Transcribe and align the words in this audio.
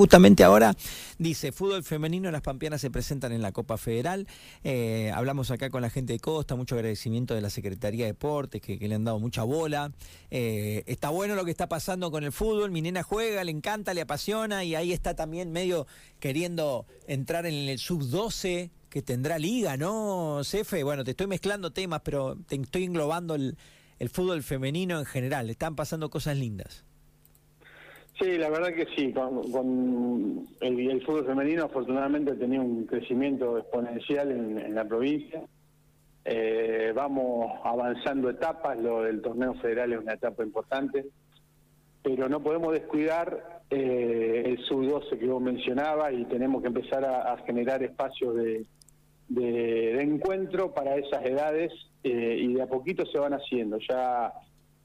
justamente 0.00 0.44
ahora 0.44 0.74
dice, 1.18 1.52
fútbol 1.52 1.84
femenino, 1.84 2.30
las 2.30 2.40
pampeanas 2.40 2.80
se 2.80 2.90
presentan 2.90 3.32
en 3.32 3.42
la 3.42 3.52
Copa 3.52 3.76
Federal. 3.76 4.26
Eh, 4.64 5.12
hablamos 5.14 5.50
acá 5.50 5.68
con 5.68 5.82
la 5.82 5.90
gente 5.90 6.14
de 6.14 6.18
Costa, 6.18 6.56
mucho 6.56 6.74
agradecimiento 6.74 7.34
de 7.34 7.42
la 7.42 7.50
Secretaría 7.50 8.06
de 8.06 8.12
Deportes, 8.12 8.62
que, 8.62 8.78
le 8.78 8.94
han 8.94 9.04
dado 9.04 9.18
mucha 9.18 9.42
bola. 9.42 9.92
Eh, 10.30 10.84
está 10.86 11.10
bueno 11.10 11.34
lo 11.34 11.44
que 11.44 11.50
está 11.50 11.68
pasando 11.68 12.10
con 12.10 12.24
el 12.24 12.32
fútbol, 12.32 12.70
mi 12.70 12.80
nena 12.80 13.02
juega, 13.02 13.44
le 13.44 13.50
encanta, 13.50 13.92
le 13.92 14.00
apasiona 14.00 14.64
y 14.64 14.74
ahí 14.74 14.94
está 14.94 15.14
también 15.14 15.52
medio 15.52 15.86
queriendo 16.18 16.86
entrar 17.06 17.44
en 17.44 17.68
el 17.68 17.78
sub-12 17.78 18.70
que 18.88 19.02
tendrá 19.02 19.38
liga, 19.38 19.76
¿no, 19.76 20.40
Cefe? 20.44 20.82
Bueno, 20.82 21.04
te 21.04 21.10
estoy 21.10 21.26
mezclando 21.26 21.74
temas, 21.74 22.00
pero 22.02 22.38
te 22.46 22.56
estoy 22.56 22.84
englobando 22.84 23.34
el, 23.34 23.58
el 23.98 24.08
fútbol 24.08 24.42
femenino 24.42 24.98
en 24.98 25.04
general. 25.04 25.50
Están 25.50 25.76
pasando 25.76 26.08
cosas 26.08 26.38
lindas. 26.38 26.86
Sí, 28.20 28.36
la 28.36 28.50
verdad 28.50 28.74
que 28.74 28.86
sí. 28.94 29.12
Con, 29.14 30.46
el, 30.60 31.02
fútbol 31.06 31.24
femenino 31.24 31.64
afortunadamente 31.64 32.32
ha 32.32 32.38
tenido 32.38 32.62
un 32.62 32.84
crecimiento 32.84 33.56
exponencial 33.56 34.30
en, 34.30 34.74
la 34.74 34.84
provincia. 34.84 35.42
Eh, 36.26 36.92
vamos 36.94 37.50
avanzando 37.64 38.28
etapas, 38.28 38.78
lo 38.78 39.02
del 39.02 39.22
torneo 39.22 39.54
federal 39.54 39.94
es 39.94 40.00
una 40.00 40.12
etapa 40.12 40.42
importante, 40.42 41.06
pero 42.02 42.28
no 42.28 42.42
podemos 42.42 42.74
descuidar 42.74 43.62
eh, 43.70 44.42
el 44.44 44.58
sub-12 44.66 45.18
que 45.18 45.26
vos 45.26 45.40
mencionabas 45.40 46.12
y 46.12 46.26
tenemos 46.26 46.60
que 46.60 46.68
empezar 46.68 47.02
a, 47.06 47.38
generar 47.46 47.82
espacios 47.82 48.34
de, 48.36 48.66
encuentro 49.98 50.74
para 50.74 50.96
esas 50.96 51.24
edades 51.24 51.72
eh, 52.04 52.36
y 52.38 52.52
de 52.52 52.62
a 52.62 52.66
poquito 52.66 53.06
se 53.06 53.18
van 53.18 53.32
haciendo. 53.32 53.78
Ya 53.78 54.30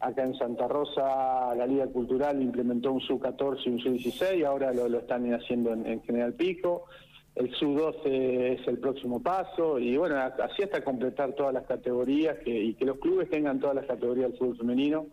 Acá 0.00 0.24
en 0.24 0.34
Santa 0.34 0.66
Rosa 0.66 1.54
la 1.54 1.66
Liga 1.66 1.86
Cultural 1.88 2.40
implementó 2.40 2.90
un 2.90 3.02
sub-14 3.02 3.66
y 3.66 3.68
un 3.68 3.80
sub-16, 3.80 4.46
ahora 4.46 4.72
lo, 4.72 4.98
están 4.98 5.30
haciendo 5.34 5.74
en, 5.74 6.02
General 6.02 6.32
Pico. 6.32 6.86
El 7.34 7.54
sub-12 7.54 8.06
es 8.06 8.66
el 8.66 8.78
próximo 8.78 9.22
paso 9.22 9.78
y 9.78 9.98
bueno, 9.98 10.16
así 10.16 10.62
hasta 10.62 10.82
completar 10.82 11.34
todas 11.34 11.52
las 11.52 11.64
categorías 11.64 12.38
y 12.46 12.72
que 12.74 12.84
los 12.86 12.98
clubes 12.98 13.28
tengan 13.28 13.60
todas 13.60 13.76
las 13.76 13.84
categorías 13.84 14.30
del 14.30 14.38
fútbol 14.38 14.56
femenino. 14.56 15.06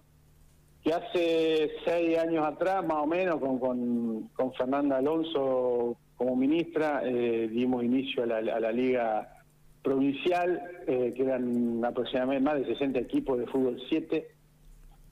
Que 0.81 0.93
hace 0.93 1.71
seis 1.83 2.17
años 2.17 2.45
atrás, 2.47 2.85
más 2.85 3.03
o 3.03 3.07
menos, 3.07 3.41
con, 3.41 4.29
con, 4.29 4.53
Fernanda 4.53 4.97
Alonso 4.97 5.97
como 6.15 6.35
ministra, 6.37 7.01
eh, 7.03 7.49
dimos 7.51 7.83
inicio 7.83 8.23
a 8.23 8.25
la, 8.25 8.71
liga 8.71 9.35
provincial, 9.83 10.61
eh, 10.87 11.13
que 11.13 11.23
eran 11.23 11.83
aproximadamente 11.83 12.43
más 12.43 12.59
de 12.59 12.73
60 12.73 12.99
equipos 12.99 13.37
de 13.37 13.47
fútbol 13.47 13.81
7 13.89 14.37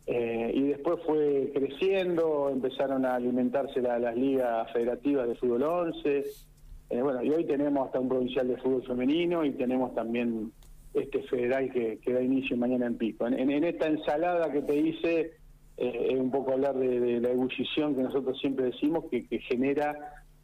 eh, 0.07 0.51
y 0.53 0.61
después 0.67 0.99
fue 1.05 1.51
creciendo, 1.53 2.49
empezaron 2.49 3.05
a 3.05 3.15
alimentarse 3.15 3.81
las 3.81 4.15
ligas 4.15 4.71
federativas 4.71 5.27
de 5.27 5.35
fútbol 5.35 5.63
11. 5.63 6.25
Eh, 6.91 7.01
bueno, 7.01 7.23
y 7.23 7.31
hoy 7.31 7.45
tenemos 7.45 7.87
hasta 7.87 7.99
un 7.99 8.09
provincial 8.09 8.47
de 8.47 8.57
fútbol 8.57 8.83
femenino 8.85 9.43
y 9.43 9.53
tenemos 9.53 9.95
también 9.95 10.51
este 10.93 11.23
federal 11.23 11.71
que, 11.71 11.99
da 12.05 12.21
inicio 12.21 12.55
mañana 12.55 12.85
en 12.85 12.97
Pico. 12.97 13.25
En, 13.27 13.49
esta 13.63 13.87
ensalada 13.87 14.51
que 14.51 14.61
te 14.61 14.77
hice, 14.77 15.19
eh, 15.77 16.07
es 16.11 16.19
un 16.19 16.29
poco 16.29 16.53
hablar 16.53 16.75
de, 16.75 17.19
la 17.19 17.29
ebullición 17.31 17.95
que 17.95 18.03
nosotros 18.03 18.39
siempre 18.39 18.65
decimos 18.65 19.05
que 19.09 19.39
genera 19.39 19.95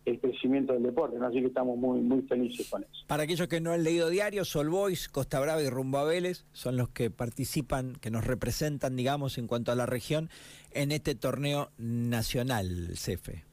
el 0.05 0.19
crecimiento 0.19 0.73
del 0.73 0.83
deporte, 0.83 1.17
¿no? 1.17 1.27
así 1.27 1.39
que 1.39 1.47
estamos 1.47 1.77
muy 1.77 2.01
muy 2.01 2.21
felices 2.23 2.69
con 2.69 2.83
eso. 2.83 3.05
Para 3.07 3.23
aquellos 3.23 3.47
que 3.47 3.61
no 3.61 3.71
han 3.71 3.83
leído 3.83 4.09
diario, 4.09 4.45
Sol 4.45 4.69
Boys, 4.69 5.09
Costa 5.09 5.39
Brava 5.39 5.61
y 5.61 5.69
Rumbo 5.69 5.99
a 5.99 6.05
Vélez 6.05 6.45
son 6.53 6.77
los 6.77 6.89
que 6.89 7.11
participan, 7.11 7.95
que 8.01 8.09
nos 8.09 8.25
representan, 8.25 8.95
digamos, 8.95 9.37
en 9.37 9.47
cuanto 9.47 9.71
a 9.71 9.75
la 9.75 9.85
región, 9.85 10.29
en 10.71 10.91
este 10.91 11.15
torneo 11.15 11.69
nacional, 11.77 12.95
CEFE. 12.95 13.43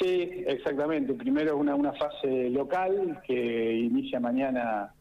Sí, 0.00 0.44
exactamente. 0.46 1.12
Primero 1.14 1.56
una, 1.56 1.74
una 1.74 1.92
fase 1.92 2.48
local 2.48 3.20
que 3.26 3.74
inicia 3.74 4.18
mañana 4.18 4.94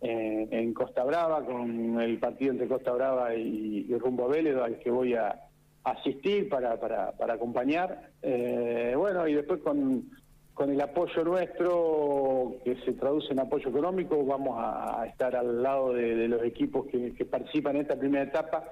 eh, 0.00 0.46
en 0.50 0.72
Costa 0.72 1.02
Brava 1.02 1.44
con 1.44 2.00
el 2.00 2.18
partido 2.18 2.52
entre 2.52 2.68
Costa 2.68 2.92
Brava 2.92 3.34
y, 3.34 3.86
y 3.88 3.98
Rumbo 3.98 4.26
a 4.26 4.28
Vélez, 4.28 4.56
al 4.56 4.78
que 4.78 4.90
voy 4.90 5.14
a 5.14 5.40
asistir, 5.84 6.48
para, 6.48 6.80
para, 6.80 7.12
para 7.12 7.34
acompañar. 7.34 8.10
Eh, 8.22 8.94
bueno, 8.96 9.28
y 9.28 9.34
después 9.34 9.60
con, 9.60 10.10
con 10.54 10.70
el 10.70 10.80
apoyo 10.80 11.24
nuestro, 11.24 12.56
que 12.64 12.76
se 12.84 12.92
traduce 12.92 13.32
en 13.32 13.40
apoyo 13.40 13.68
económico, 13.68 14.24
vamos 14.24 14.56
a, 14.58 15.04
estar 15.06 15.36
al 15.36 15.62
lado 15.62 15.92
de, 15.92 16.28
los 16.28 16.42
equipos 16.42 16.86
que, 16.86 17.24
participan 17.24 17.76
en 17.76 17.82
esta 17.82 17.96
primera 17.96 18.24
etapa. 18.24 18.64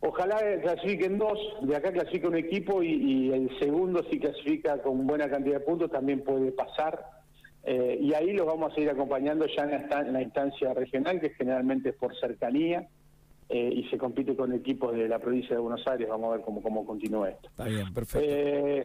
Ojalá 0.00 0.38
clasifiquen 0.60 1.18
dos, 1.18 1.38
de 1.62 1.74
acá 1.74 1.92
clasifica 1.92 2.28
un 2.28 2.36
equipo 2.36 2.82
y, 2.82 3.32
el 3.32 3.58
segundo 3.58 4.04
si 4.10 4.18
clasifica 4.18 4.80
con 4.82 5.06
buena 5.06 5.28
cantidad 5.30 5.58
de 5.58 5.64
puntos 5.64 5.90
también 5.90 6.22
puede 6.22 6.52
pasar. 6.52 7.04
Eh, 7.64 7.98
y 8.00 8.14
ahí 8.14 8.32
los 8.32 8.46
vamos 8.46 8.72
a 8.72 8.74
seguir 8.74 8.90
acompañando 8.90 9.46
ya 9.46 9.64
en 9.64 10.06
en 10.06 10.12
la 10.12 10.22
instancia 10.22 10.74
regional, 10.74 11.20
que 11.20 11.30
generalmente 11.30 11.90
es 11.90 11.96
por 11.96 12.18
cercanía. 12.18 12.88
Eh, 13.50 13.72
y 13.76 13.88
se 13.88 13.96
compite 13.96 14.36
con 14.36 14.52
equipos 14.52 14.94
de 14.94 15.08
la 15.08 15.18
provincia 15.18 15.56
de 15.56 15.62
Buenos 15.62 15.86
Aires. 15.86 16.06
Vamos 16.06 16.28
a 16.28 16.36
ver 16.36 16.44
cómo, 16.44 16.62
cómo 16.62 16.84
continúa 16.84 17.30
esto. 17.30 17.48
Está 17.48 17.64
bien, 17.64 17.94
perfecto. 17.94 18.28
Eh, 18.30 18.84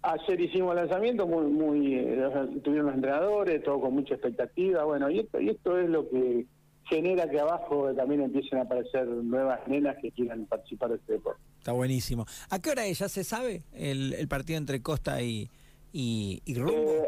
ayer 0.00 0.40
hicimos 0.40 0.74
lanzamiento, 0.74 1.26
muy, 1.26 1.44
muy 1.44 1.94
eh, 1.94 2.16
tuvieron 2.64 2.86
los 2.86 2.94
entrenadores, 2.94 3.62
todo 3.62 3.82
con 3.82 3.94
mucha 3.94 4.14
expectativa. 4.14 4.84
Bueno, 4.84 5.10
y 5.10 5.18
esto, 5.18 5.38
y 5.38 5.50
esto 5.50 5.78
es 5.78 5.90
lo 5.90 6.08
que 6.08 6.46
genera 6.84 7.28
que 7.28 7.38
abajo 7.38 7.92
también 7.94 8.22
empiecen 8.22 8.60
a 8.60 8.62
aparecer 8.62 9.06
nuevas 9.06 9.60
nenas 9.68 9.96
que 10.00 10.10
quieran 10.10 10.46
participar 10.46 10.88
de 10.88 10.96
este 10.96 11.12
deporte. 11.12 11.42
Está 11.58 11.72
buenísimo. 11.72 12.24
¿A 12.48 12.60
qué 12.60 12.70
hora 12.70 12.86
es? 12.86 13.00
¿Ya 13.00 13.10
se 13.10 13.24
sabe 13.24 13.64
el, 13.74 14.14
el 14.14 14.26
partido 14.26 14.56
entre 14.56 14.80
Costa 14.80 15.20
y, 15.20 15.50
y, 15.92 16.40
y 16.46 16.54
Rumbo? 16.54 17.02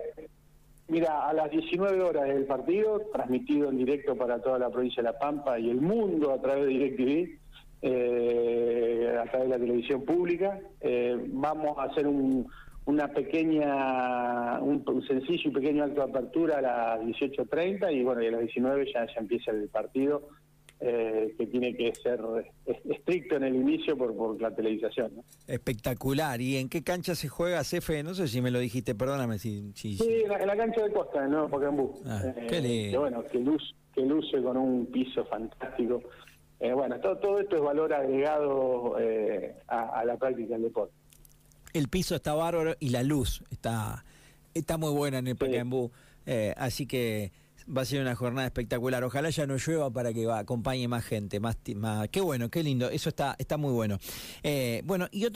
Mira, 0.91 1.29
a 1.29 1.33
las 1.33 1.49
19 1.53 2.03
horas 2.03 2.25
del 2.27 2.47
partido, 2.47 3.01
transmitido 3.13 3.71
en 3.71 3.79
directo 3.79 4.17
para 4.17 4.43
toda 4.43 4.59
la 4.59 4.71
provincia 4.71 5.05
de 5.05 5.13
La 5.13 5.17
Pampa 5.17 5.57
y 5.57 5.71
el 5.71 5.81
mundo 5.81 6.33
a 6.33 6.41
través 6.43 6.67
de 6.67 6.71
DirecTV, 6.71 7.39
eh, 7.83 9.17
a 9.17 9.25
través 9.31 9.49
de 9.49 9.55
la 9.57 9.65
televisión 9.65 10.05
pública. 10.05 10.59
Eh, 10.81 11.17
vamos 11.29 11.79
a 11.79 11.85
hacer 11.85 12.09
un, 12.09 12.45
una 12.87 13.07
pequeña, 13.07 14.59
un, 14.61 14.85
sencillo 15.07 15.51
y 15.51 15.53
pequeño 15.53 15.85
acto 15.85 16.05
de 16.05 16.11
apertura 16.11 16.59
a 16.59 16.61
las 16.61 17.01
18.30 17.03 17.95
y 17.95 18.03
bueno, 18.03 18.23
y 18.23 18.27
a 18.27 18.33
las 18.33 18.41
19 18.41 18.93
ya, 18.93 19.07
ya 19.07 19.21
empieza 19.21 19.53
el 19.53 19.69
partido. 19.69 20.29
Eh, 20.83 21.35
que 21.37 21.47
tiene 21.47 21.77
que 21.77 21.95
ser 21.95 22.19
estricto 22.89 23.37
en 23.37 23.45
el 23.45 23.55
inicio 23.55 23.99
por, 23.99 24.17
por 24.17 24.41
la 24.41 24.51
televisación. 24.55 25.13
Espectacular. 25.47 26.41
¿Y 26.41 26.57
en 26.57 26.71
qué 26.71 26.83
cancha 26.83 27.15
se 27.15 27.29
juega 27.29 27.61
CFE? 27.61 28.03
No 28.03 28.15
sé 28.15 28.29
si 28.29 28.41
me 28.41 28.51
lo 28.51 28.59
dijiste, 28.59 28.95
perdóname. 28.95 29.39
Si, 29.39 29.75
Sí, 29.75 29.99
en 30.01 30.47
la, 30.47 30.57
cancha 30.57 30.83
de 30.83 30.91
Costa, 30.91 31.23
en 31.23 31.33
Nuevo 31.33 31.51
Pokémon. 31.51 31.91
Ah, 32.07 32.23
eh, 32.35 32.89
qué 32.91 32.97
bueno, 32.97 33.23
que, 33.25 33.41
luz, 33.41 33.75
que 33.95 34.01
luce 34.07 34.43
con 34.43 34.57
un 34.57 34.87
piso 34.87 35.23
fantástico. 35.27 36.01
Eh, 36.61 36.73
bueno, 36.73 36.99
todo, 36.99 37.19
todo 37.19 37.41
esto 37.41 37.57
es 37.57 37.63
valor 37.63 37.93
agregado 37.93 38.97
a, 39.67 40.03
la 40.07 40.17
práctica 40.17 40.55
del 40.55 40.63
deporte. 40.63 40.95
El 41.75 41.89
piso 41.89 42.15
está 42.15 42.33
bárbaro 42.33 42.75
y 42.81 42.89
la 42.89 43.03
luz 43.03 43.45
está, 43.51 44.07
está 44.55 44.79
muy 44.79 44.93
buena 44.93 45.19
en 45.19 45.27
el 45.27 45.37
Pacaembú. 45.37 45.91
así 46.57 46.87
que 46.87 47.33
va 47.77 47.83
a 47.83 47.85
ser 47.85 48.01
una 48.01 48.15
jornada 48.15 48.47
espectacular. 48.47 49.05
Ojalá 49.05 49.31
ya 49.31 49.47
no 49.47 49.57
llueva 49.57 49.91
para 49.91 50.13
que 50.13 50.31
acompañe 50.31 50.89
más 50.89 51.05
gente, 51.05 51.41
más, 51.41 51.57
más. 51.77 52.09
Qué 52.09 52.21
bueno, 52.21 52.51
qué 52.51 52.63
lindo. 52.63 52.91
Eso 52.91 53.09
está, 53.09 53.37
está 53.39 53.57
muy 53.57 53.73
bueno. 53.73 53.99
Eh, 54.43 54.83
bueno, 54.85 55.09
y 55.13 55.25
otra 55.25 55.29